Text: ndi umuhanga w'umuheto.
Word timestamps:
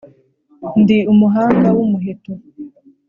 ndi 0.81 0.97
umuhanga 1.11 1.67
w'umuheto. 1.77 2.31